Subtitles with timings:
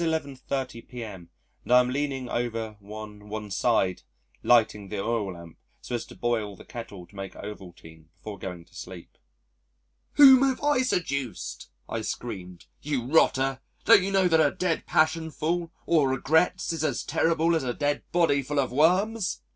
[0.49, 1.29] 30 p.m.
[1.63, 4.01] and I am leaning over one one side
[4.41, 8.65] lighting the oil lamp so as to boil the kettle to make Ovaltine before going
[8.65, 9.15] to sleep.
[10.13, 12.65] "Whom have I seduced?" I screamed.
[12.81, 17.55] "You rotter, don't you know that a dead passion full of regrets is as terrible
[17.55, 19.41] as a dead body full of worms?